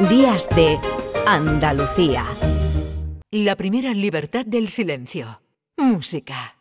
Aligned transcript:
Días 0.00 0.46
de 0.54 0.78
Andalucía. 1.26 2.22
La 3.30 3.56
primera 3.56 3.94
libertad 3.94 4.44
del 4.44 4.68
silencio. 4.68 5.40
Música. 5.78 6.58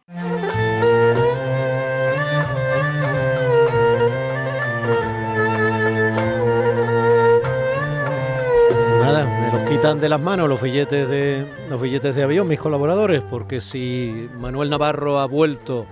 Nada, 9.02 9.26
me 9.26 9.52
los 9.52 9.70
quitan 9.70 10.00
de 10.00 10.08
las 10.08 10.22
manos 10.22 10.48
los 10.48 10.62
billetes 10.62 11.10
de 11.10 11.46
los 11.70 11.82
billetes 11.82 12.16
de 12.16 12.24
avión 12.24 12.48
mis 12.48 12.58
colaboradores, 12.58 13.22
porque 13.22 13.60
si 13.60 14.30
Manuel 14.40 14.70
Navarro 14.70 15.20
ha 15.20 15.26
vuelto 15.26 15.86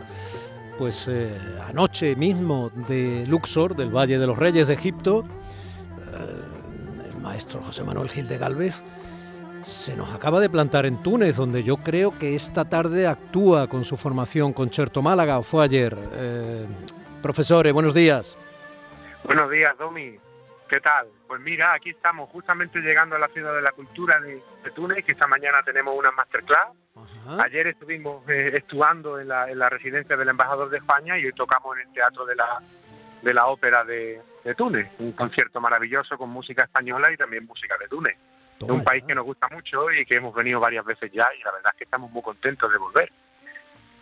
pues 0.78 1.10
eh, 1.10 1.38
anoche 1.68 2.16
mismo 2.16 2.72
de 2.88 3.26
Luxor, 3.28 3.76
del 3.76 3.94
Valle 3.94 4.18
de 4.18 4.28
los 4.28 4.38
Reyes 4.38 4.70
de 4.70 4.76
Egipto, 4.76 5.26
maestro 7.34 7.64
José 7.64 7.84
Manuel 7.84 8.10
Gil 8.10 8.28
de 8.28 8.38
Galvez 8.38 8.84
se 9.64 9.98
nos 9.98 10.14
acaba 10.14 10.40
de 10.40 10.52
plantar 10.52 10.86
en 10.86 11.02
Túnez, 11.02 11.36
donde 11.36 11.64
yo 11.64 11.78
creo 11.78 12.16
que 12.20 12.36
esta 12.36 12.64
tarde 12.70 13.08
actúa 13.08 13.68
con 13.68 13.84
su 13.86 13.98
formación 13.98 14.54
Concerto 14.54 15.02
Málaga, 15.02 15.40
o 15.40 15.42
fue 15.42 15.64
ayer. 15.64 15.98
Eh, 16.12 16.68
profesores, 17.24 17.74
buenos 17.74 17.96
días. 17.96 18.38
Buenos 19.24 19.50
días, 19.50 19.76
Domi. 19.80 20.16
¿Qué 20.70 20.80
tal? 20.80 21.08
Pues 21.28 21.42
mira, 21.42 21.74
aquí 21.74 21.90
estamos 21.90 22.30
justamente 22.30 22.80
llegando 22.82 23.16
a 23.16 23.20
la 23.20 23.30
Ciudad 23.30 23.56
de 23.56 23.64
la 23.64 23.72
Cultura 23.72 24.20
de, 24.20 24.40
Túnez, 24.76 25.04
que 25.04 25.14
esta 25.14 25.26
mañana 25.26 25.64
tenemos 25.64 25.98
una 25.98 26.12
masterclass. 26.12 26.70
Ayer 27.44 27.66
estuvimos 27.66 28.30
eh, 28.30 28.52
estudiando 28.54 29.20
en 29.20 29.30
la, 29.30 29.50
en 29.50 29.58
la, 29.58 29.70
residencia 29.70 30.16
del 30.16 30.30
embajador 30.30 30.70
de 30.70 30.78
España 30.78 31.18
y 31.18 31.26
hoy 31.26 31.34
tocamos 31.34 31.78
en 31.78 31.88
el 31.88 31.94
Teatro 31.94 32.26
de 32.26 32.36
la, 32.36 32.62
de 33.24 33.34
la 33.34 33.48
Ópera 33.48 33.84
de, 33.84 34.22
de 34.44 34.56
Túnez, 34.56 34.88
un 35.00 35.14
concierto 35.14 35.62
maravilloso 35.62 36.18
con 36.18 36.30
música 36.30 36.64
española 36.64 37.12
y 37.12 37.18
también 37.18 37.46
música 37.46 37.76
de 37.80 37.88
Túnez. 37.88 38.16
es 38.60 38.70
un 38.70 38.84
país 38.84 39.04
que 39.06 39.16
nos 39.16 39.26
gusta 39.26 39.48
mucho 39.50 39.92
y 39.92 40.06
que 40.06 40.18
hemos 40.18 40.34
venido 40.34 40.60
varias 40.60 40.86
veces 40.86 41.12
ya 41.12 41.28
y 41.40 41.44
la 41.44 41.52
verdad 41.52 41.72
es 41.74 41.78
que 41.78 41.84
estamos 41.86 42.12
muy 42.12 42.22
contentos 42.22 42.72
de 42.72 42.78
volver. 42.78 43.12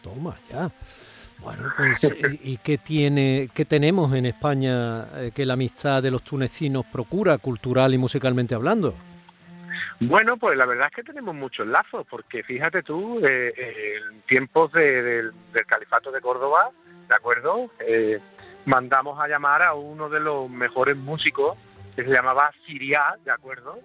Toma 0.02 0.36
ya. 0.50 0.70
Bueno, 1.40 1.74
pues, 1.76 2.04
¿y 2.44 2.58
qué 2.58 2.78
tiene, 2.78 3.50
qué 3.54 3.66
tenemos 3.66 4.14
en 4.14 4.26
España 4.26 5.06
eh, 5.16 5.32
que 5.34 5.46
la 5.46 5.54
amistad 5.54 6.02
de 6.02 6.12
los 6.12 6.24
tunecinos 6.24 6.86
procura, 6.86 7.38
cultural 7.38 7.94
y 7.94 7.98
musicalmente 7.98 8.56
hablando? 8.56 8.96
Bueno, 10.00 10.38
pues 10.38 10.58
la 10.58 10.66
verdad 10.66 10.88
es 10.90 10.96
que 10.96 11.04
tenemos 11.04 11.36
muchos 11.36 11.68
lazos, 11.68 12.06
porque 12.10 12.44
fíjate 12.44 12.82
tú, 12.82 13.20
eh, 13.20 13.54
eh, 13.56 13.96
en 14.12 14.22
tiempos 14.22 14.72
del 14.72 15.32
califato 15.68 16.12
de 16.12 16.22
Córdoba, 16.22 16.72
¿de 17.08 17.16
acuerdo? 17.16 17.70
Mandamos 18.66 19.20
a 19.20 19.28
llamar 19.28 19.64
a 19.64 19.74
uno 19.74 20.10
de 20.10 20.20
los 20.20 20.50
mejores 20.50 20.98
músicos, 20.98 21.58
que 21.96 22.04
se 22.04 22.10
llamaba 22.10 22.52
Siria, 22.66 23.16
¿de 23.24 23.32
acuerdo? 23.32 23.80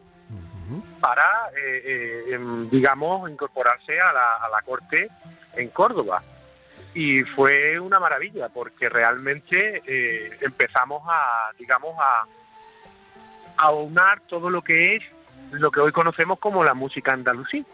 Para, 1.01 1.51
em, 1.55 2.69
digamos, 2.71 3.31
incorporarse 3.31 4.01
a 4.01 4.13
la, 4.13 4.37
a 4.37 4.49
la 4.49 4.63
corte 4.63 5.09
en 5.55 5.69
Córdoba. 5.69 6.23
Y 6.95 7.23
fue 7.23 7.79
una 7.79 8.01
maravilla 8.01 8.49
porque 8.49 8.89
realmente 8.89 9.83
eh, 9.87 10.37
empezamos 10.41 11.03
a, 11.07 11.53
digamos, 11.59 11.95
a, 11.99 12.27
a 13.59 13.71
unar 13.71 14.21
todo 14.29 14.51
lo 14.51 14.63
que 14.63 14.97
es 14.97 15.03
lo 15.53 15.71
que 15.71 15.81
hoy 15.81 15.93
conocemos 15.93 16.39
como 16.39 16.65
la 16.65 16.75
música 16.75 17.13
andalusí, 17.13 17.65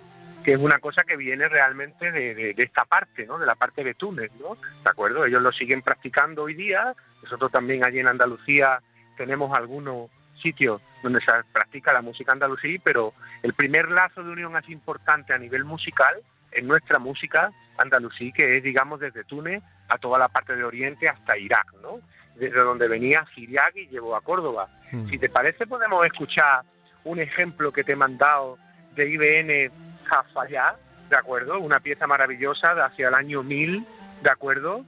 que 0.44 0.52
es 0.52 0.58
una 0.58 0.78
cosa 0.78 1.02
que 1.04 1.16
viene 1.16 1.48
realmente 1.48 2.10
de, 2.10 2.34
de, 2.34 2.54
esta 2.58 2.84
parte, 2.84 3.26
¿no? 3.26 3.38
De 3.38 3.46
la 3.46 3.54
parte 3.54 3.84
de 3.84 3.94
Túnez, 3.94 4.30
¿no? 4.40 4.54
¿De 4.56 4.90
acuerdo? 4.90 5.24
Ellos 5.24 5.42
lo 5.42 5.52
siguen 5.52 5.82
practicando 5.82 6.44
hoy 6.44 6.54
día. 6.54 6.94
Nosotros 7.22 7.52
también 7.52 7.84
allí 7.84 8.00
en 8.00 8.08
Andalucía 8.08 8.80
tenemos 9.16 9.56
algunos 9.56 10.10
sitios 10.42 10.80
donde 11.02 11.20
se 11.20 11.32
practica 11.52 11.92
la 11.92 12.02
música 12.02 12.32
andalusí, 12.32 12.78
pero 12.78 13.12
el 13.42 13.54
primer 13.54 13.90
lazo 13.90 14.22
de 14.22 14.30
unión 14.30 14.56
así 14.56 14.72
importante 14.72 15.32
a 15.32 15.38
nivel 15.38 15.64
musical 15.64 16.14
en 16.52 16.66
nuestra 16.66 16.98
música 16.98 17.50
andalusí, 17.78 18.32
que 18.32 18.56
es, 18.56 18.62
digamos, 18.62 19.00
desde 19.00 19.24
Túnez 19.24 19.62
a 19.88 19.98
toda 19.98 20.18
la 20.18 20.28
parte 20.28 20.54
de 20.54 20.64
Oriente 20.64 21.08
hasta 21.08 21.36
Irak, 21.36 21.66
¿no? 21.82 22.00
Desde 22.36 22.60
donde 22.60 22.88
venía 22.88 23.26
Siriak 23.34 23.76
y 23.76 23.88
llegó 23.88 24.16
a 24.16 24.20
Córdoba. 24.20 24.68
Hmm. 24.90 25.08
Si 25.08 25.18
te 25.18 25.28
parece, 25.28 25.66
podemos 25.66 26.04
escuchar 26.04 26.62
un 27.04 27.20
ejemplo 27.20 27.72
que 27.72 27.84
te 27.84 27.92
he 27.92 27.96
mandado 27.96 28.58
de 28.94 29.08
IBN 29.08 29.91
Jafayá, 30.04 30.76
¿de 31.10 31.16
acuerdo? 31.16 31.58
Una 31.58 31.80
pieza 31.80 32.06
maravillosa 32.06 32.74
de 32.74 32.82
hacia 32.82 33.08
el 33.08 33.14
año 33.14 33.42
1000, 33.42 33.86
¿de 34.22 34.30
acuerdo? 34.30 34.84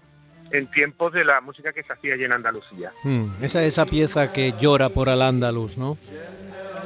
En 0.50 0.70
tiempos 0.70 1.12
de 1.12 1.24
la 1.24 1.40
música 1.40 1.72
que 1.72 1.82
se 1.82 1.92
hacía 1.92 2.14
allí 2.14 2.24
en 2.24 2.32
Andalucía. 2.32 2.92
Hmm. 3.02 3.30
Esa 3.40 3.62
es 3.62 3.68
esa 3.68 3.86
pieza 3.86 4.32
que 4.32 4.54
llora 4.58 4.88
por 4.88 5.08
al 5.08 5.22
Andaluz, 5.22 5.76
¿no? 5.76 5.96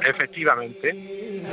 Efectivamente. 0.05 1.43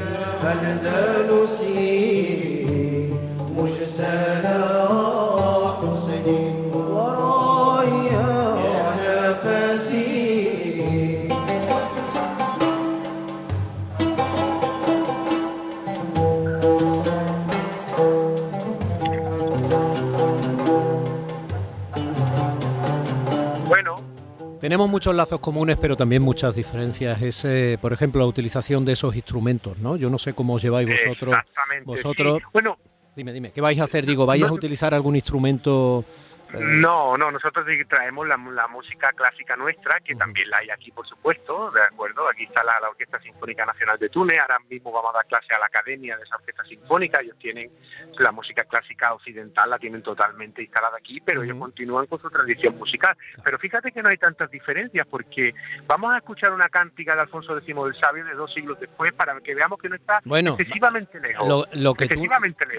Tenemos 24.66 24.90
muchos 24.90 25.14
lazos 25.14 25.38
comunes, 25.38 25.76
pero 25.80 25.96
también 25.96 26.22
muchas 26.22 26.56
diferencias. 26.56 27.22
Es, 27.22 27.78
por 27.78 27.92
ejemplo, 27.92 28.20
la 28.20 28.26
utilización 28.26 28.84
de 28.84 28.94
esos 28.94 29.14
instrumentos, 29.14 29.78
¿no? 29.78 29.94
Yo 29.94 30.10
no 30.10 30.18
sé 30.18 30.32
cómo 30.34 30.54
os 30.54 30.62
lleváis 30.62 30.88
vosotros. 30.90 31.36
Vosotros. 31.84 32.40
Bueno, 32.52 32.76
Dime, 33.14 33.32
dime, 33.32 33.52
¿qué 33.52 33.60
vais 33.60 33.78
a 33.78 33.84
hacer? 33.84 34.04
Digo, 34.04 34.26
¿vais 34.26 34.42
a 34.42 34.52
utilizar 34.52 34.92
algún 34.92 35.14
instrumento 35.14 36.04
eh, 36.04 36.10
no, 36.60 37.16
no, 37.16 37.30
nosotros 37.30 37.66
traemos 37.88 38.26
la, 38.26 38.36
música 38.68 39.12
clásica 39.12 39.56
nuestra, 39.56 40.00
que 40.00 40.14
también 40.14 40.50
la 40.50 40.58
hay 40.58 40.70
aquí, 40.70 40.90
por 40.90 41.06
supuesto, 41.06 41.70
¿de 41.70 41.82
acuerdo? 41.82 42.28
Aquí 42.28 42.44
está 42.44 42.62
la, 42.64 42.78
Orquesta 42.88 43.20
Sinfónica 43.20 43.64
Nacional 43.64 43.98
de 43.98 44.08
Túnez, 44.08 44.38
ahora 44.40 44.58
mismo 44.68 44.92
vamos 44.92 45.10
a 45.14 45.18
dar 45.18 45.26
clase 45.26 45.54
a 45.54 45.58
la 45.58 45.66
Academia 45.66 46.16
de 46.16 46.22
esa 46.22 46.36
Orquesta 46.36 46.64
Sinfónica, 46.64 47.20
ellos 47.20 47.36
tienen 47.38 47.70
la 48.18 48.32
música 48.32 48.64
clásica 48.64 49.12
occidental, 49.14 49.70
la 49.70 49.78
tienen 49.78 50.02
totalmente 50.02 50.62
instalada 50.62 50.96
aquí, 50.98 51.20
pero 51.20 51.42
ellos 51.42 51.58
continúan 51.58 52.06
con 52.06 52.20
su 52.20 52.30
tradición 52.30 52.76
musical. 52.76 53.16
Pero 53.44 53.58
fíjate 53.58 53.92
que 53.92 54.02
no 54.02 54.08
hay 54.08 54.16
tantas 54.16 54.50
diferencias, 54.50 55.06
porque 55.06 55.54
vamos 55.86 56.12
a 56.12 56.18
escuchar 56.18 56.52
una 56.52 56.68
cántica 56.68 57.14
de 57.14 57.22
Alfonso 57.22 57.56
X 57.58 57.74
del 57.74 57.94
Sabio 57.94 58.24
de 58.24 58.34
dos 58.34 58.52
siglos 58.52 58.78
después, 58.80 59.12
para 59.12 59.40
que 59.40 59.54
veamos 59.54 59.78
que 59.78 59.88
no 59.88 59.96
está 59.96 60.20
excesivamente 60.24 61.20
lejos. 61.20 61.66
Lo, 61.72 61.94
que 61.94 62.08
tú, 62.08 62.24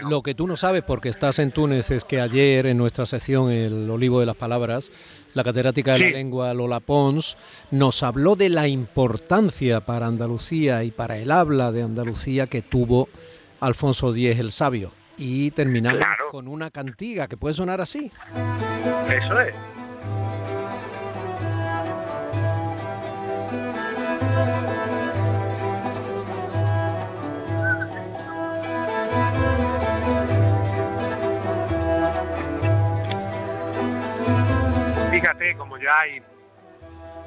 lo 0.10 0.22
que 0.22 0.36
tú 0.36 0.48
no 0.48 0.56
sabes, 0.58 0.84
porque 0.84 1.10
estás 1.10 1.40
en 1.40 1.52
Túnez, 1.52 1.92
es 1.92 2.04
que 2.04 2.22
ayer 2.22 2.66
en 2.68 2.78
nuestra 2.78 3.06
sesión 3.06 3.52
el 3.68 3.90
olivo 3.90 4.20
de 4.20 4.26
las 4.26 4.36
palabras, 4.36 4.92
la 5.34 5.44
catedrática 5.44 5.94
de 5.94 6.00
la 6.00 6.10
lengua 6.10 6.54
Lola 6.54 6.80
Pons, 6.80 7.38
nos 7.72 8.04
habló 8.04 8.36
de 8.36 8.50
la 8.50 8.68
importancia 8.68 9.82
para 9.82 10.08
Andalucía 10.08 10.84
y 10.84 10.92
para 10.92 11.18
el 11.18 11.32
habla 11.32 11.72
de 11.72 11.84
Andalucía 11.84 12.48
que 12.48 12.62
tuvo 12.62 13.10
Alfonso 13.60 14.16
X 14.16 14.40
el 14.40 14.52
Sabio. 14.52 14.92
Y 15.18 15.52
terminamos 15.52 16.06
con 16.30 16.48
una 16.48 16.70
cantiga 16.70 17.28
que 17.28 17.38
puede 17.38 17.54
sonar 17.54 17.82
así. 17.82 18.12
Eso 19.10 19.40
es. 19.40 19.77
Ya 35.88 36.00
hay 36.02 36.22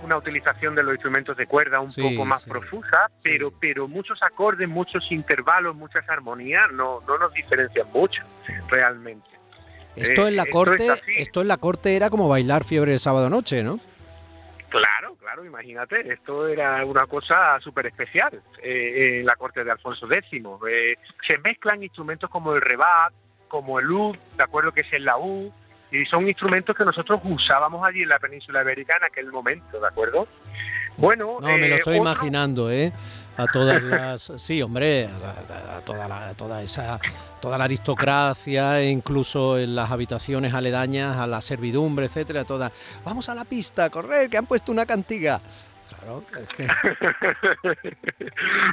una 0.02 0.16
utilización 0.16 0.74
de 0.74 0.82
los 0.82 0.94
instrumentos 0.94 1.36
de 1.36 1.46
cuerda 1.46 1.80
un 1.80 1.92
poco 1.92 2.24
más 2.24 2.44
profusa, 2.44 3.10
pero 3.22 3.52
pero 3.58 3.88
muchos 3.88 4.22
acordes, 4.22 4.68
muchos 4.68 5.10
intervalos, 5.10 5.74
muchas 5.76 6.08
armonías 6.08 6.70
no, 6.72 7.00
no 7.06 7.18
nos 7.18 7.32
diferencian 7.32 7.88
mucho 7.92 8.22
realmente. 8.68 9.28
Esto 9.96 10.28
en 10.28 10.36
la 10.36 10.44
eh, 10.44 10.50
corte, 10.50 10.86
esto, 11.16 11.42
en 11.42 11.48
la 11.48 11.56
corte 11.56 11.96
era 11.96 12.10
como 12.10 12.28
bailar 12.28 12.64
fiebre 12.64 12.92
de 12.92 12.98
sábado 12.98 13.28
noche, 13.28 13.62
¿no? 13.62 13.80
Claro, 14.68 15.16
claro, 15.16 15.44
imagínate, 15.44 16.12
esto 16.12 16.46
era 16.46 16.84
una 16.84 17.06
cosa 17.06 17.58
súper 17.60 17.86
especial 17.86 18.40
eh, 18.62 19.18
en 19.18 19.26
la 19.26 19.34
corte 19.34 19.64
de 19.64 19.70
Alfonso 19.72 20.06
X. 20.10 20.42
Eh, 20.70 20.94
se 21.26 21.38
mezclan 21.38 21.82
instrumentos 21.82 22.30
como 22.30 22.54
el 22.54 22.60
rebat, 22.60 23.12
como 23.48 23.80
el 23.80 23.90
ud, 23.90 24.16
de 24.36 24.44
acuerdo 24.44 24.70
que 24.70 24.82
es 24.82 24.92
el 24.92 25.04
laúd, 25.04 25.50
y 25.90 26.04
son 26.06 26.28
instrumentos 26.28 26.76
que 26.76 26.84
nosotros 26.84 27.20
usábamos 27.24 27.84
allí 27.86 28.02
en 28.02 28.08
la 28.08 28.18
península 28.18 28.62
ibérica 28.62 28.96
en 28.98 29.04
aquel 29.04 29.32
momento, 29.32 29.80
¿de 29.80 29.86
acuerdo? 29.86 30.28
Bueno, 30.96 31.38
no, 31.40 31.48
me 31.56 31.68
lo 31.68 31.76
eh, 31.76 31.78
estoy 31.78 31.96
imaginando, 31.96 32.70
¿eh? 32.70 32.92
A 33.36 33.46
todas 33.46 33.82
las, 33.82 34.32
sí, 34.36 34.60
hombre, 34.60 35.06
a, 35.06 35.80
toda 35.80 36.06
la, 36.06 36.34
toda 36.34 36.62
esa, 36.62 37.00
toda 37.40 37.56
la 37.56 37.64
aristocracia, 37.64 38.84
incluso 38.84 39.58
en 39.58 39.74
las 39.74 39.90
habitaciones 39.90 40.52
aledañas 40.52 41.16
a 41.16 41.26
la 41.26 41.40
servidumbre, 41.40 42.06
etcétera, 42.06 42.44
toda. 42.44 42.70
Vamos 43.04 43.28
a 43.28 43.34
la 43.34 43.44
pista, 43.44 43.88
correr, 43.88 44.28
que 44.28 44.36
han 44.36 44.46
puesto 44.46 44.70
una 44.72 44.84
cantiga. 44.84 45.40
Claro, 45.88 46.22
es 46.38 46.48
que... 46.48 46.66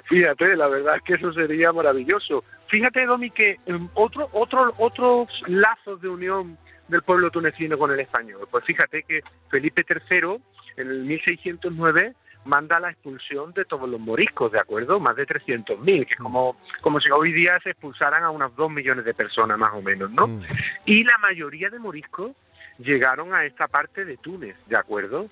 Fíjate, 0.09 0.55
la 0.55 0.67
verdad 0.67 0.97
es 0.97 1.03
que 1.03 1.13
eso 1.13 1.33
sería 1.33 1.71
maravilloso. 1.71 2.43
Fíjate, 2.67 3.05
Domi, 3.05 3.31
que 3.31 3.57
um, 3.67 3.89
otro, 3.93 4.29
otro, 4.33 4.73
otros 4.77 5.29
lazos 5.47 6.01
de 6.01 6.09
unión 6.09 6.57
del 6.87 7.01
pueblo 7.01 7.29
tunecino 7.31 7.77
con 7.77 7.91
el 7.91 7.99
español. 7.99 8.47
Pues 8.49 8.63
fíjate 8.65 9.03
que 9.03 9.21
Felipe 9.49 9.85
III, 9.87 10.37
en 10.77 10.89
el 10.89 11.03
1609, 11.05 12.13
manda 12.45 12.79
la 12.79 12.91
expulsión 12.91 13.53
de 13.53 13.65
todos 13.65 13.89
los 13.89 13.99
moriscos, 13.99 14.51
¿de 14.51 14.59
acuerdo? 14.59 14.99
Más 14.99 15.15
de 15.15 15.27
300.000, 15.27 16.05
que 16.05 16.11
es 16.11 16.17
como, 16.17 16.57
como 16.81 16.99
si 16.99 17.11
hoy 17.11 17.33
día 17.33 17.59
se 17.61 17.71
expulsaran 17.71 18.23
a 18.23 18.31
unas 18.31 18.55
2 18.55 18.71
millones 18.71 19.05
de 19.05 19.13
personas 19.13 19.57
más 19.57 19.71
o 19.73 19.81
menos, 19.81 20.09
¿no? 20.11 20.27
Mm. 20.27 20.41
Y 20.85 21.03
la 21.03 21.17
mayoría 21.17 21.69
de 21.69 21.79
moriscos 21.79 22.31
llegaron 22.79 23.33
a 23.33 23.45
esta 23.45 23.67
parte 23.67 24.05
de 24.05 24.17
Túnez, 24.17 24.55
¿de 24.67 24.77
acuerdo? 24.77 25.29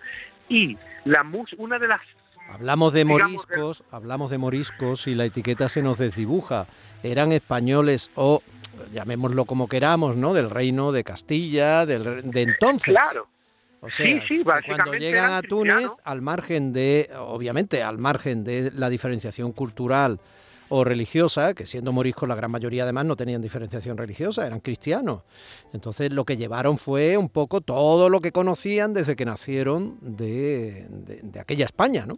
Y 0.50 0.78
la 1.06 1.24
mus 1.24 1.54
una 1.54 1.80
de 1.80 1.88
las 1.88 2.02
Hablamos 2.50 2.94
de 2.94 3.04
digamos, 3.04 3.22
moriscos, 3.22 3.84
hablamos 3.90 4.30
de 4.30 4.38
moriscos 4.38 5.08
y 5.08 5.16
la 5.16 5.26
etiqueta 5.26 5.68
se 5.68 5.82
nos 5.82 5.98
desdibuja. 5.98 6.68
Eran 7.02 7.32
españoles 7.32 8.12
o 8.14 8.44
llamémoslo 8.94 9.46
como 9.46 9.68
queramos, 9.68 10.16
¿no? 10.16 10.34
Del 10.34 10.50
reino 10.50 10.92
de 10.92 11.04
Castilla, 11.04 11.86
del 11.86 12.32
de 12.32 12.42
entonces. 12.42 12.94
claro, 12.94 13.28
O 13.82 13.90
sea, 13.90 14.06
Sí, 14.06 14.20
sí, 14.28 14.44
cuando 14.66 14.94
llegan 14.96 15.34
a 15.34 15.42
Túnez, 15.42 15.90
al 16.04 16.22
margen 16.22 16.74
de, 16.74 17.10
obviamente, 17.18 17.84
al 17.84 17.98
margen 17.98 18.44
de 18.44 18.72
la 18.72 18.90
diferenciación 18.90 19.52
cultural 19.52 20.20
o 20.70 20.84
religiosa, 20.84 21.54
que 21.54 21.68
siendo 21.68 21.92
moriscos 21.92 22.28
la 22.28 22.34
gran 22.34 22.50
mayoría 22.50 22.84
además 22.84 23.06
no 23.06 23.16
tenían 23.16 23.42
diferenciación 23.42 23.98
religiosa, 23.98 24.48
eran 24.48 24.60
cristianos. 24.62 25.22
Entonces 25.74 26.12
lo 26.12 26.26
que 26.26 26.38
llevaron 26.38 26.80
fue 26.80 27.18
un 27.18 27.30
poco 27.30 27.62
todo 27.62 28.10
lo 28.10 28.20
que 28.20 28.32
conocían 28.32 28.92
desde 28.94 29.16
que 29.16 29.26
nacieron 29.26 29.98
de, 30.02 30.88
de- 30.90 31.20
de 31.22 31.40
aquella 31.40 31.66
España, 31.66 32.06
¿no? 32.08 32.18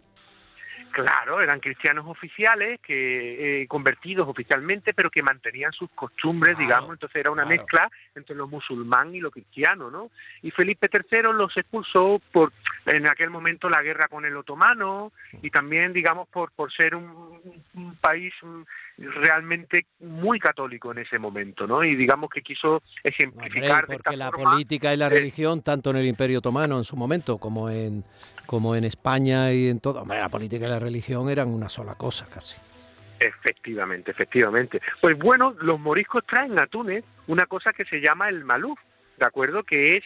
Claro, 0.92 1.40
eran 1.40 1.60
cristianos 1.60 2.06
oficiales, 2.06 2.80
que 2.80 3.62
eh, 3.62 3.66
convertidos 3.66 4.28
oficialmente, 4.28 4.94
pero 4.94 5.10
que 5.10 5.22
mantenían 5.22 5.72
sus 5.72 5.90
costumbres, 5.90 6.56
Claro, 6.56 6.68
digamos. 6.68 6.92
Entonces 6.94 7.16
era 7.16 7.30
una 7.30 7.44
claro. 7.44 7.62
mezcla 7.62 7.90
entre 8.14 8.34
lo 8.34 8.48
musulmán 8.48 9.14
y 9.14 9.20
lo 9.20 9.30
cristiano, 9.30 9.90
¿no? 9.90 10.10
Y 10.42 10.50
Felipe 10.50 10.88
III 10.92 11.32
los 11.32 11.56
expulsó 11.56 12.20
por, 12.32 12.52
en 12.86 13.06
aquel 13.06 13.30
momento, 13.30 13.68
la 13.68 13.82
guerra 13.82 14.08
con 14.08 14.24
el 14.24 14.36
otomano 14.36 15.12
y 15.42 15.50
también, 15.50 15.92
digamos, 15.92 16.28
por, 16.28 16.50
por 16.52 16.72
ser 16.72 16.94
un, 16.94 17.40
un 17.74 17.96
país 17.96 18.32
mm, 18.42 18.62
realmente 18.98 19.86
muy 20.00 20.38
católico 20.38 20.92
en 20.92 20.98
ese 20.98 21.18
momento, 21.18 21.66
¿no? 21.66 21.84
Y 21.84 21.94
digamos 21.96 22.30
que 22.30 22.42
quiso 22.42 22.74
Hombre, 22.76 22.82
ejemplificar 23.04 23.86
de 23.86 23.94
porque 23.96 24.10
esta 24.10 24.16
la 24.16 24.30
forma 24.30 24.52
política 24.52 24.92
y 24.92 24.96
la 24.96 25.06
eh, 25.06 25.10
religión, 25.10 25.62
tanto 25.62 25.90
en 25.90 25.96
el 25.96 26.06
Imperio 26.06 26.38
Otomano 26.38 26.78
en 26.78 26.84
su 26.84 26.96
momento 26.96 27.38
como 27.38 27.70
en, 27.70 28.04
como 28.48 28.74
en 28.74 28.84
España 28.84 29.52
y 29.52 29.68
en 29.68 29.78
todo, 29.78 30.00
hombre, 30.00 30.18
la 30.20 30.30
política 30.30 30.64
y 30.64 30.70
la 30.70 30.78
religión 30.78 31.28
eran 31.28 31.48
una 31.48 31.68
sola 31.68 31.96
cosa 31.96 32.26
casi. 32.32 32.58
Efectivamente, 33.20 34.10
efectivamente. 34.10 34.80
Pues 35.02 35.18
bueno, 35.18 35.54
los 35.60 35.78
moriscos 35.78 36.24
traen 36.26 36.58
a 36.58 36.66
Túnez 36.66 37.04
una 37.26 37.44
cosa 37.44 37.74
que 37.74 37.84
se 37.84 38.00
llama 38.00 38.30
el 38.30 38.44
maluf, 38.46 38.78
¿de 39.18 39.26
acuerdo? 39.26 39.64
Que 39.64 39.98
es 39.98 40.04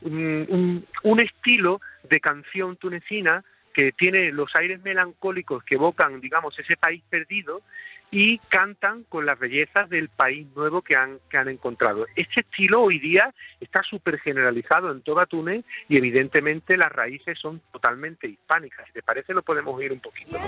un, 0.00 0.44
un- 0.48 0.86
un 1.04 1.20
estilo 1.20 1.80
de 2.10 2.18
canción 2.18 2.76
tunecina 2.76 3.44
que 3.72 3.92
tiene 3.92 4.32
los 4.32 4.50
aires 4.56 4.80
melancólicos 4.82 5.62
que 5.62 5.76
evocan, 5.76 6.20
digamos, 6.20 6.58
ese 6.58 6.76
país 6.76 7.00
perdido 7.08 7.62
y 8.10 8.38
cantan 8.48 9.04
con 9.04 9.26
las 9.26 9.38
bellezas 9.38 9.88
del 9.88 10.08
país 10.08 10.46
nuevo 10.54 10.82
que 10.82 10.96
han, 10.96 11.18
que 11.28 11.36
han 11.36 11.48
encontrado. 11.48 12.06
Este 12.14 12.40
estilo 12.40 12.82
hoy 12.82 12.98
día 12.98 13.34
está 13.60 13.82
súper 13.82 14.20
generalizado 14.20 14.92
en 14.92 15.02
toda 15.02 15.26
Túnez 15.26 15.64
y 15.88 15.96
evidentemente 15.96 16.76
las 16.76 16.92
raíces 16.92 17.38
son 17.38 17.60
totalmente 17.72 18.28
hispánicas. 18.28 18.86
Si 18.86 18.92
te 18.92 19.02
parece 19.02 19.34
lo 19.34 19.42
podemos 19.42 19.74
oír 19.76 19.92
un 19.92 20.00
poquito. 20.00 20.38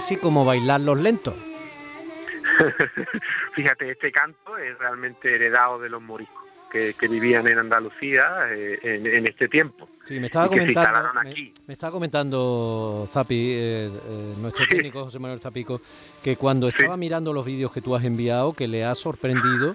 Casi 0.00 0.16
como 0.16 0.46
bailar 0.46 0.80
los 0.80 0.98
lentos. 0.98 1.34
Fíjate, 3.54 3.90
este 3.90 4.10
canto 4.10 4.56
es 4.56 4.78
realmente 4.78 5.34
heredado 5.34 5.78
de 5.78 5.90
los 5.90 6.00
moriscos 6.00 6.42
que, 6.72 6.94
que 6.98 7.06
vivían 7.06 7.46
en 7.46 7.58
Andalucía 7.58 8.46
eh, 8.48 8.78
en, 8.82 9.06
en 9.06 9.28
este 9.28 9.48
tiempo. 9.48 9.90
Sí, 10.04 10.18
me 10.18 10.26
estaba 10.26 10.46
Y 10.46 10.58
comentando, 10.58 11.20
me, 11.66 11.72
estaba 11.74 11.92
comentando 11.92 13.06
Zapi, 13.10 13.52
eh, 13.52 13.90
eh, 13.92 14.34
nuestro 14.38 14.64
técnico 14.70 15.04
José 15.04 15.18
Manuel 15.18 15.38
Zapico, 15.38 15.82
que 16.22 16.36
cuando 16.36 16.68
estaba 16.68 16.96
mirando 16.96 17.34
los 17.34 17.44
vídeos 17.44 17.70
que 17.70 17.82
tú 17.82 17.94
has 17.94 18.02
enviado, 18.02 18.54
que 18.54 18.68
le 18.68 18.86
ha 18.86 18.94
sorprendido 18.94 19.74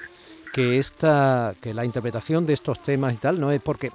que 0.51 0.79
esta, 0.79 1.53
que 1.61 1.75
la 1.75 1.85
interpretación 1.85 2.47
de 2.47 2.53
estos 2.53 2.81
temas 2.81 3.13
y 3.13 3.17
tal, 3.17 3.39
no 3.39 3.51
es 3.51 3.61
porque 3.61 3.91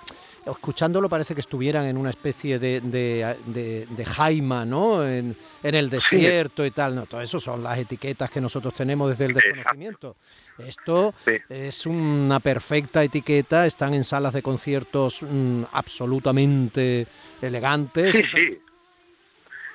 escuchándolo 0.46 1.08
parece 1.08 1.34
que 1.34 1.40
estuvieran 1.40 1.86
en 1.86 1.96
una 1.96 2.10
especie 2.10 2.58
de, 2.58 2.80
de, 2.80 3.36
de- 3.46 3.86
de 3.90 4.04
jaima, 4.04 4.64
¿no? 4.64 5.06
En, 5.06 5.36
en 5.62 5.74
el 5.74 5.90
desierto 5.90 6.64
y 6.64 6.70
tal. 6.70 6.94
No, 6.94 7.06
todo 7.06 7.20
eso 7.20 7.38
son 7.38 7.62
las 7.62 7.78
etiquetas 7.78 8.30
que 8.30 8.40
nosotros 8.40 8.72
tenemos 8.74 9.08
desde 9.10 9.24
el 9.26 9.30
Exacto. 9.32 9.48
desconocimiento. 9.54 10.16
Esto 10.58 11.14
Sí. 11.24 11.32
es 11.48 11.86
una 11.86 12.40
perfecta 12.40 13.02
etiqueta, 13.02 13.66
están 13.66 13.94
en 13.94 14.04
salas 14.04 14.32
de 14.32 14.42
conciertos 14.42 15.22
mm, 15.22 15.64
absolutamente 15.72 17.06
elegantes. 17.40 18.14
Sí, 18.16 18.22
sí. 18.34 18.58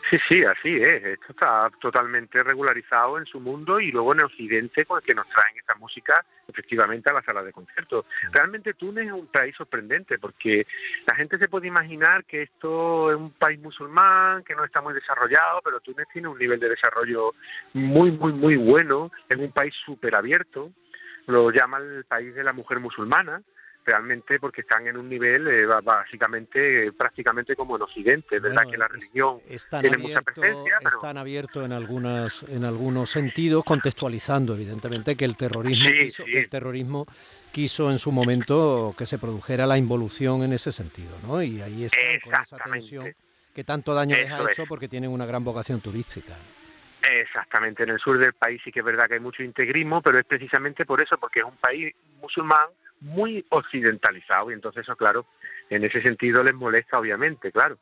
Sí, 0.09 0.17
sí, 0.29 0.43
así 0.43 0.75
es. 0.75 1.03
Esto 1.03 1.27
está 1.29 1.69
totalmente 1.81 2.43
regularizado 2.43 3.17
en 3.17 3.25
su 3.25 3.39
mundo 3.39 3.79
y 3.79 3.91
luego 3.91 4.13
en 4.13 4.23
Occidente, 4.23 4.85
con 4.85 4.99
el 4.99 5.03
que 5.03 5.15
nos 5.15 5.27
traen 5.29 5.57
esta 5.57 5.73
música 5.75 6.23
efectivamente 6.47 7.09
a 7.09 7.13
la 7.13 7.23
sala 7.23 7.41
de 7.41 7.51
conciertos. 7.51 8.05
Realmente 8.31 8.75
Túnez 8.75 9.07
es 9.07 9.13
un 9.13 9.27
país 9.27 9.55
sorprendente 9.55 10.19
porque 10.19 10.67
la 11.07 11.15
gente 11.15 11.39
se 11.39 11.47
puede 11.47 11.67
imaginar 11.67 12.23
que 12.25 12.43
esto 12.43 13.09
es 13.11 13.17
un 13.17 13.31
país 13.31 13.59
musulmán, 13.59 14.43
que 14.43 14.55
no 14.55 14.63
está 14.63 14.79
muy 14.79 14.93
desarrollado, 14.93 15.61
pero 15.63 15.79
Túnez 15.79 16.07
tiene 16.13 16.27
un 16.27 16.37
nivel 16.37 16.59
de 16.59 16.69
desarrollo 16.69 17.33
muy, 17.73 18.11
muy, 18.11 18.33
muy 18.33 18.57
bueno. 18.57 19.11
Es 19.27 19.37
un 19.37 19.51
país 19.51 19.73
súper 19.85 20.15
abierto. 20.15 20.71
Lo 21.25 21.49
llaman 21.49 21.81
el 21.81 22.05
país 22.05 22.35
de 22.35 22.43
la 22.43 22.53
mujer 22.53 22.79
musulmana 22.79 23.41
realmente 23.85 24.39
porque 24.39 24.61
están 24.61 24.87
en 24.87 24.97
un 24.97 25.07
nivel 25.07 25.47
eh, 25.47 25.65
básicamente 25.83 26.87
eh, 26.87 26.91
prácticamente 26.91 27.55
como 27.55 27.75
en 27.75 27.83
Occidente, 27.83 28.39
verdad 28.39 28.55
Bueno, 28.63 28.71
que 28.71 28.77
la 28.77 28.87
religión 28.87 29.39
tiene 29.81 29.97
mucha 29.97 30.21
presencia, 30.21 30.77
pero- 30.79 30.89
están 30.97 31.17
abiertos 31.17 31.63
en 31.65 31.71
algunas 31.71 32.43
en 32.43 32.65
algunos 32.65 33.11
sentidos, 33.11 33.63
contextualizando 33.63 34.55
evidentemente 34.55 35.15
que 35.15 35.25
el 35.25 35.37
terrorismo 35.37 35.85
Sí, 35.89 35.97
quiso, 36.05 36.25
sí. 36.25 36.31
que 36.31 36.39
el 36.39 36.49
terrorismo 36.49 37.05
quiso 37.51 37.91
en 37.91 37.99
su 37.99 38.11
momento 38.11 38.93
que 38.97 39.05
se 39.05 39.19
produjera 39.19 39.65
la 39.65 39.77
involución 39.77 40.43
en 40.43 40.53
ese 40.53 40.71
sentido, 40.71 41.15
¿no? 41.25 41.41
Y 41.43 41.61
ahí 41.61 41.85
están 41.85 42.19
con 42.23 42.33
esa 42.41 42.57
tensión 42.57 43.13
que 43.53 43.63
tanto 43.63 43.93
daño 43.93 44.15
les 44.17 44.31
ha 44.31 44.41
es. 44.43 44.49
hecho 44.49 44.65
porque 44.67 44.87
tienen 44.89 45.11
una 45.11 45.25
gran 45.25 45.43
vocación 45.43 45.79
turística. 45.79 46.33
Exactamente, 47.07 47.83
en 47.83 47.89
el 47.91 47.99
sur 47.99 48.17
del 48.17 48.33
país 48.33 48.59
sí 48.63 48.71
que 48.71 48.79
es 48.79 48.85
verdad 48.85 49.07
que 49.07 49.13
hay 49.13 49.19
mucho 49.19 49.43
integrismo, 49.43 50.01
pero 50.01 50.17
es 50.19 50.25
precisamente 50.25 50.85
por 50.85 51.01
eso, 51.03 51.17
porque 51.17 51.39
es 51.41 51.45
un 51.45 51.55
país 51.57 51.93
musulmán 52.19 52.65
muy 53.01 53.45
occidentalizado 53.49 54.51
y 54.51 54.53
entonces 54.53 54.83
eso, 54.83 54.95
claro, 54.95 55.25
en 55.69 55.83
ese 55.83 56.01
sentido 56.01 56.43
les 56.43 56.55
molesta, 56.55 56.99
obviamente, 56.99 57.51
claro. 57.51 57.77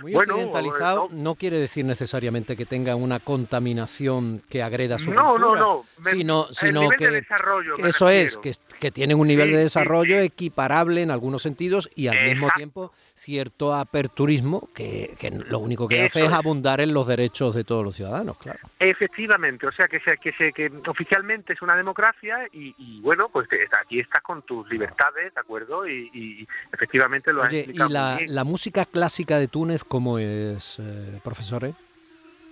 Muy 0.00 0.12
Bueno, 0.12 0.34
occidentalizado 0.34 1.08
no- 1.10 1.16
no 1.22 1.34
quiere 1.36 1.58
decir 1.58 1.84
necesariamente 1.84 2.56
que 2.56 2.66
tenga 2.66 2.96
una 2.96 3.20
contaminación 3.20 4.42
que 4.48 4.62
agreda 4.62 4.98
su 4.98 5.12
No, 5.12 5.22
no, 5.38 5.48
cultura, 5.48 5.60
no. 5.60 5.84
me- 5.98 6.10
sino, 6.10 6.46
sino 6.52 6.80
nivel 6.82 6.98
que 6.98 7.04
de 7.10 7.20
desarrollo, 7.20 7.76
me 7.78 7.88
eso 7.88 8.08
es, 8.08 8.36
que, 8.38 8.52
que 8.80 8.90
tienen 8.90 9.18
un 9.18 9.28
nivel 9.28 9.48
Sí, 9.50 9.54
de 9.54 9.60
desarrollo 9.62 10.18
sí. 10.18 10.24
equiparable 10.24 11.02
en 11.02 11.10
algunos 11.10 11.42
sentidos 11.42 11.88
y 11.94 12.08
al 12.08 12.24
mismo 12.24 12.48
tiempo 12.56 12.92
cierto 13.14 13.72
aperturismo 13.72 14.68
que, 14.74 15.14
que 15.18 15.30
lo 15.30 15.60
único 15.60 15.86
que 15.88 16.02
hace 16.02 16.24
es 16.24 16.26
es. 16.30 16.32
abundar 16.32 16.80
en 16.80 16.92
los 16.92 17.06
derechos 17.06 17.54
de 17.54 17.62
todos 17.64 17.84
los 17.84 17.94
ciudadanos, 17.94 18.36
claro. 18.38 18.58
Efectivamente, 18.80 19.66
o 19.66 19.72
sea 19.72 19.86
que 19.86 20.00
se, 20.00 20.18
que 20.18 20.32
se 20.32 20.52
que 20.52 20.70
oficialmente 20.88 21.52
es 21.52 21.62
una 21.62 21.76
democracia 21.76 22.46
y, 22.52 22.74
y, 22.78 23.00
bueno, 23.00 23.28
pues 23.32 23.46
que 23.48 23.64
aquí 23.80 24.00
estás 24.00 24.22
con 24.22 24.42
tus 24.42 24.68
libertades, 24.68 25.32
¿de 25.34 25.40
acuerdo? 25.40 25.86
Y, 25.86 26.10
y 26.12 26.48
efectivamente 26.72 27.32
lo 27.32 27.42
has 27.42 27.48
Oye, 27.48 27.66
¿y 27.72 27.78
muy 27.78 27.88
la, 27.92 28.16
bien. 28.18 28.34
la 28.34 28.44
música 28.44 28.84
clásica 28.84 29.38
de 29.38 29.48
Túnez 29.48 29.83
cómo 29.88 30.18
es, 30.18 30.78
eh, 30.78 31.20
profesor? 31.22 31.64
eh? 31.64 31.74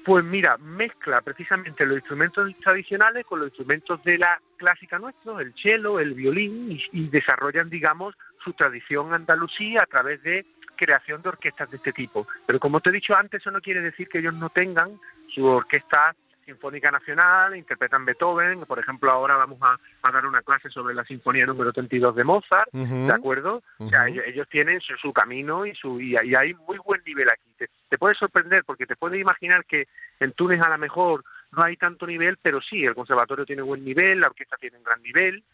Pues 0.04 0.24
mira, 0.24 0.56
mezcla 0.58 1.20
precisamente 1.20 1.86
los 1.86 1.98
instrumentos 1.98 2.50
tradicionales 2.62 3.24
con 3.24 3.38
los 3.38 3.48
instrumentos 3.48 4.02
de 4.02 4.18
la 4.18 4.40
clásica 4.56 4.98
nuestros, 4.98 5.40
el 5.40 5.54
cello, 5.54 6.00
el 6.00 6.14
violín, 6.14 6.80
y, 6.92 7.08
desarrollan, 7.08 7.70
digamos, 7.70 8.14
su 8.42 8.52
tradición 8.52 9.14
andalusí 9.14 9.76
a 9.76 9.86
través 9.86 10.20
de 10.22 10.44
creación 10.74 11.22
de 11.22 11.28
orquestas 11.28 11.70
de 11.70 11.76
este 11.76 11.92
tipo. 11.92 12.26
Pero 12.46 12.58
como 12.58 12.80
te 12.80 12.90
he 12.90 12.92
dicho 12.92 13.16
antes, 13.16 13.40
eso 13.40 13.52
no 13.52 13.60
quiere 13.60 13.80
decir 13.80 14.08
que 14.08 14.18
ellos 14.18 14.34
no 14.34 14.50
tengan 14.50 14.98
su 15.32 15.46
orquesta 15.46 16.16
Sinfónica 16.44 16.90
Nacional, 16.90 17.56
interpretan 17.56 18.04
Beethoven, 18.04 18.60
por 18.66 18.78
ejemplo, 18.78 19.10
ahora 19.10 19.36
vamos 19.36 19.58
a, 19.62 19.78
a 20.02 20.12
dar 20.12 20.26
una 20.26 20.42
clase 20.42 20.70
sobre 20.70 20.94
la 20.94 21.04
Sinfonía 21.04 21.46
número 21.46 21.72
32 21.72 22.14
de 22.16 22.24
Mozart. 22.24 22.68
¿de 22.72 23.12
acuerdo? 23.12 23.62
O 23.78 23.88
sea, 23.88 24.00
Ujú. 24.00 24.08
ellos, 24.08 24.24
ellos 24.26 24.48
tienen 24.48 24.80
su, 24.80 24.94
su 24.96 25.12
camino 25.12 25.64
y, 25.66 25.74
su, 25.74 26.00
y, 26.00 26.14
y 26.14 26.34
hay 26.34 26.54
muy 26.54 26.78
buen 26.84 27.02
nivel 27.04 27.28
aquí. 27.28 27.54
Te, 27.56 27.68
te 27.88 27.98
puede 27.98 28.14
sorprender 28.14 28.64
porque 28.64 28.86
te 28.86 28.96
puedes 28.96 29.20
imaginar 29.20 29.64
que 29.64 29.86
en 30.20 30.32
Túnez 30.32 30.60
a 30.62 30.70
lo 30.70 30.78
mejor 30.78 31.24
no 31.52 31.62
hay 31.62 31.76
tanto 31.76 32.06
nivel, 32.06 32.38
pero 32.40 32.60
sí, 32.60 32.84
el 32.84 32.94
conservatorio 32.94 33.44
tiene 33.44 33.62
buen 33.62 33.84
nivel, 33.84 34.20
la 34.20 34.28
orquesta 34.28 34.56
tiene 34.56 34.78
un 34.78 34.84
gran 34.84 35.02
nivel 35.02 35.44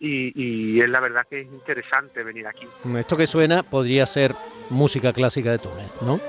y, 0.00 0.32
y 0.34 0.80
es 0.80 0.88
la 0.88 1.00
verdad 1.00 1.26
que 1.28 1.40
es 1.40 1.46
interesante 1.48 2.22
venir 2.22 2.46
aquí. 2.46 2.66
Esto 2.96 3.16
que 3.16 3.26
suena 3.26 3.62
podría 3.64 4.06
ser 4.06 4.34
música 4.70 5.12
clásica 5.12 5.50
de 5.50 5.58
Túnez, 5.58 6.00
¿no? 6.02 6.20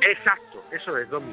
Exacto, 0.00 0.45
eso 0.70 0.96
es, 0.98 1.08
Domi. 1.08 1.32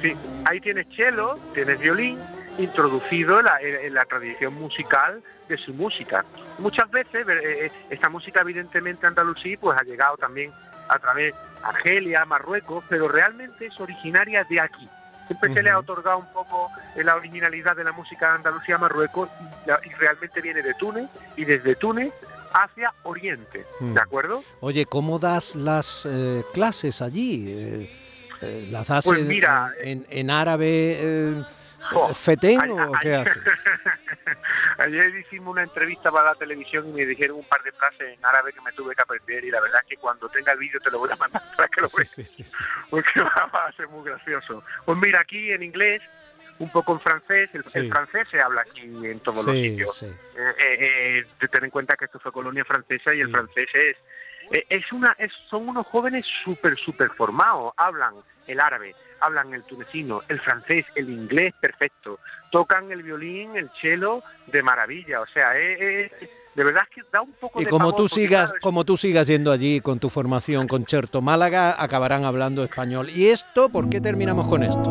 Sí, 0.00 0.14
ahí 0.46 0.60
tienes 0.60 0.86
cello, 0.96 1.36
tienes 1.54 1.78
violín, 1.78 2.18
introducido 2.58 3.38
en 3.38 3.44
la, 3.44 3.60
en- 3.60 3.94
la 3.94 4.04
tradición 4.04 4.54
musical 4.54 5.22
de 5.48 5.56
su 5.58 5.72
música. 5.74 6.24
Muchas 6.58 6.90
veces 6.90 7.26
eh, 7.28 7.66
eh, 7.66 7.72
esta 7.90 8.08
música 8.08 8.40
evidentemente 8.40 9.06
andalusí 9.06 9.56
pues 9.56 9.78
ha 9.80 9.84
llegado 9.84 10.16
también 10.16 10.50
a 10.88 10.98
través 10.98 11.34
de 11.34 11.40
Argelia, 11.62 12.24
Marruecos, 12.24 12.84
pero 12.88 13.08
realmente 13.08 13.66
es 13.66 13.80
originaria 13.80 14.44
de 14.44 14.60
aquí. 14.60 14.88
Siempre 15.28 15.54
se 15.54 15.62
le 15.62 15.70
ha 15.70 15.78
otorgado 15.78 16.18
un 16.18 16.32
poco 16.32 16.68
eh, 16.96 17.04
la 17.04 17.14
originalidad 17.14 17.76
de 17.76 17.84
la 17.84 17.92
música 17.92 18.28
de 18.30 18.34
Andalucía 18.36 18.74
a 18.74 18.78
Marruecos 18.78 19.28
y, 19.64 19.68
la- 19.68 19.80
y 19.84 19.90
realmente 19.94 20.40
viene 20.40 20.62
de 20.62 20.74
Túnez 20.74 21.08
y 21.36 21.44
desde 21.44 21.74
Túnez 21.76 22.12
hacia 22.52 22.92
Oriente. 23.04 23.64
¿de 23.80 24.00
acuerdo? 24.00 24.42
Oye, 24.60 24.84
¿cómo 24.84 25.18
das 25.18 25.54
las 25.54 26.06
eh, 26.10 26.42
clases 26.52 27.00
allí? 27.00 27.46
Eh, 27.48 27.90
eh, 28.42 28.68
¿Las 28.70 28.88
das 28.88 29.04
Pues 29.06 29.22
mira, 29.22 29.72
en- 29.80 30.06
en 30.10 30.30
árabe 30.30 30.96
eh, 31.00 31.42
Jo, 31.90 32.14
fetén 32.14 32.60
o 32.70 32.92
qué 33.00 33.14
haces? 33.14 33.36
Ayer 34.78 35.14
hicimos 35.16 35.52
una 35.52 35.62
entrevista 35.62 36.10
para 36.10 36.30
la 36.30 36.34
televisión 36.36 36.88
y 36.88 36.92
me 36.92 37.06
dijeron 37.06 37.38
un 37.38 37.44
par 37.44 37.62
de 37.62 37.72
frases 37.72 38.16
en 38.16 38.24
árabe 38.24 38.52
que 38.52 38.60
me 38.60 38.72
tuve 38.72 38.94
que 38.94 39.02
aprender 39.02 39.44
y 39.44 39.50
la 39.50 39.60
verdad 39.60 39.80
es 39.82 39.88
que 39.88 39.96
cuando 39.96 40.28
tenga 40.28 40.52
el 40.52 40.58
vídeo 40.58 40.80
te 40.80 40.90
lo 40.90 40.98
voy 40.98 41.10
a 41.10 41.16
mandar 41.16 41.42
para 41.56 41.68
que 41.68 41.80
lo 41.80 41.88
veas 41.96 42.08
sí, 42.08 42.24
sí, 42.24 42.42
sí. 42.44 42.56
porque 42.90 43.10
va, 43.20 43.66
a 43.66 43.72
ser 43.72 43.88
muy 43.88 44.04
gracioso. 44.04 44.62
Pues 44.84 44.98
mira, 44.98 45.20
aquí 45.20 45.52
en 45.52 45.62
inglés, 45.62 46.02
un 46.58 46.70
poco 46.70 46.92
en 46.92 47.00
francés, 47.00 47.50
el, 47.52 47.90
francés 47.90 48.28
se 48.30 48.40
habla 48.40 48.62
aquí 48.62 48.82
en 48.82 49.20
todos 49.20 49.44
los 49.44 49.54
sitios. 49.54 50.02
Eh, 50.02 50.14
eh, 50.36 51.24
eh, 51.40 51.48
tener 51.48 51.64
en 51.64 51.70
cuenta 51.70 51.96
que 51.96 52.04
esto 52.06 52.20
fue 52.20 52.32
colonia 52.32 52.64
francesa 52.64 53.14
y 53.14 53.20
el 53.20 53.30
francés 53.30 53.68
es 53.74 53.96
es 54.68 54.92
una 54.92 55.14
es, 55.18 55.32
son 55.48 55.68
unos 55.68 55.86
jóvenes 55.86 56.26
súper 56.44 56.78
súper 56.78 57.10
formados 57.10 57.72
hablan 57.76 58.14
el 58.46 58.60
árabe 58.60 58.94
hablan 59.20 59.54
el 59.54 59.62
tunecino 59.64 60.22
el 60.28 60.40
francés 60.40 60.84
el 60.94 61.08
inglés 61.10 61.54
perfecto 61.60 62.18
tocan 62.50 62.90
el 62.92 63.02
violín 63.02 63.56
el 63.56 63.70
cello 63.80 64.22
de 64.48 64.62
maravilla 64.62 65.20
o 65.20 65.26
sea 65.26 65.56
es, 65.58 66.10
es- 66.20 66.30
de 66.54 66.64
verdad 66.64 66.82
es 66.86 66.94
que 66.96 67.02
da 67.10 67.22
un 67.22 67.32
poco 67.32 67.62
Y 67.62 67.64
de 67.64 67.70
como 67.70 67.94
tú 67.94 68.06
sigas, 68.08 68.50
claro, 68.50 68.60
como 68.62 68.84
tú 68.84 68.98
sigas 68.98 69.26
yendo 69.26 69.52
allí 69.52 69.80
con 69.80 69.98
tu 69.98 70.10
formación 70.10 70.68
Concerto 70.68 71.22
Málaga, 71.22 71.82
acabarán 71.82 72.26
hablando 72.26 72.62
español. 72.62 73.08
¿Y 73.08 73.28
esto? 73.28 73.70
¿Por 73.70 73.88
qué 73.88 74.02
terminamos 74.02 74.46
con 74.48 74.62
esto? 74.62 74.82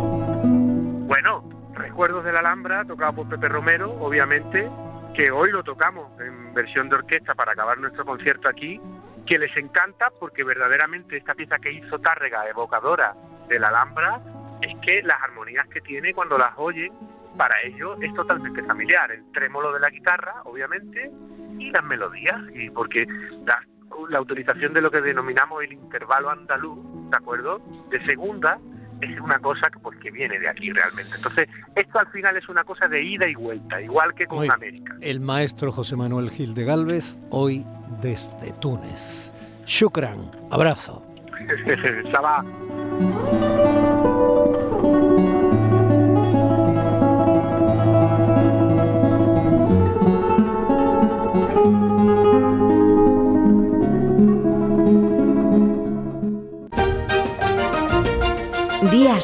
Bueno, 1.05 1.47
Recuerdos 1.75 2.23
de 2.23 2.33
la 2.33 2.39
Alhambra, 2.39 2.83
tocado 2.85 3.13
por 3.13 3.29
Pepe 3.29 3.47
Romero, 3.47 3.91
obviamente, 3.99 4.67
que 5.13 5.29
hoy 5.29 5.51
lo 5.51 5.61
tocamos 5.63 6.19
en 6.19 6.51
versión 6.55 6.89
de 6.89 6.95
orquesta 6.95 7.35
para 7.35 7.51
acabar 7.51 7.77
nuestro 7.77 8.05
concierto 8.05 8.49
aquí, 8.49 8.79
que 9.25 9.37
les 9.37 9.55
encanta 9.57 10.11
porque 10.19 10.43
verdaderamente 10.43 11.17
esta 11.17 11.33
pieza 11.35 11.59
que 11.59 11.71
hizo 11.71 11.99
Tárrega, 11.99 12.47
evocadora 12.49 13.15
de 13.47 13.59
la 13.59 13.67
Alhambra, 13.67 14.21
es 14.61 14.75
que 14.81 15.01
las 15.03 15.21
armonías 15.21 15.67
que 15.67 15.81
tiene 15.81 16.13
cuando 16.13 16.37
las 16.37 16.53
oyen, 16.57 16.91
para 17.37 17.55
ellos 17.63 17.97
es 18.01 18.13
totalmente 18.13 18.63
familiar. 18.63 19.11
El 19.11 19.31
trémolo 19.31 19.73
de 19.73 19.79
la 19.79 19.89
guitarra, 19.89 20.41
obviamente, 20.45 21.09
y 21.57 21.71
las 21.71 21.83
melodías, 21.83 22.39
y 22.53 22.69
porque 22.69 23.07
la, 23.45 23.65
la 24.09 24.21
utilización 24.21 24.73
de 24.73 24.81
lo 24.81 24.91
que 24.91 25.01
denominamos 25.01 25.63
el 25.63 25.73
intervalo 25.73 26.29
andaluz, 26.29 26.79
¿de 27.09 27.17
acuerdo? 27.17 27.59
De 27.89 28.03
segunda, 28.05 28.59
es 29.01 29.19
una 29.19 29.39
cosa 29.39 29.69
que, 29.69 29.79
pues, 29.79 29.97
viene 30.11 30.39
de 30.39 30.49
aquí 30.49 30.71
realmente. 30.71 31.15
Entonces, 31.15 31.47
esto 31.75 31.99
al 31.99 32.07
final 32.07 32.37
es 32.37 32.47
una 32.49 32.63
cosa 32.63 32.87
de 32.87 33.03
ida 33.03 33.27
y 33.27 33.35
vuelta, 33.35 33.81
igual 33.81 34.13
que 34.13 34.27
con 34.27 34.49
América. 34.49 34.95
El 35.01 35.19
maestro 35.19 35.71
José 35.71 35.95
Manuel 35.95 36.29
Gil 36.29 36.53
de 36.53 36.65
Galvez, 36.65 37.17
hoy 37.29 37.65
desde 38.01 38.51
Túnez. 38.59 39.33
Shukran, 39.65 40.19
abrazo. 40.51 41.05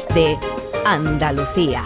de 0.06 0.38
Andalucía. 0.84 1.82